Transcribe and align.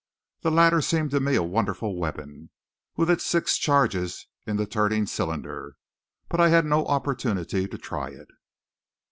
The 0.41 0.49
latter 0.49 0.81
seemed 0.81 1.11
to 1.11 1.19
me 1.19 1.35
a 1.35 1.43
wonderful 1.43 1.95
weapon, 1.95 2.49
with 2.97 3.07
its 3.07 3.23
six 3.23 3.59
charges 3.59 4.25
in 4.47 4.57
the 4.57 4.65
turning 4.65 5.05
cylinder; 5.05 5.75
but 6.27 6.39
I 6.39 6.49
had 6.49 6.65
no 6.65 6.87
opportunity 6.87 7.67
to 7.67 7.77
try 7.77 8.07
it. 8.09 8.29